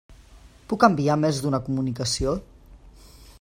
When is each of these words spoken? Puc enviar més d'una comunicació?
Puc 0.71 0.85
enviar 0.87 1.17
més 1.25 1.43
d'una 1.43 1.59
comunicació? 1.67 2.35